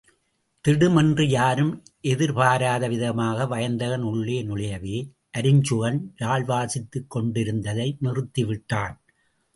[0.65, 1.83] திடும் என்று யாரும்
[2.01, 4.97] எதிர்பாராத விதமாக வயந்தகன் உள்ளே நுழையவே,
[5.37, 8.95] அருஞ்சுகன் யாழ் வாசித்துக் கொண்டிருந்ததை நிறுத்திவிட்டான்.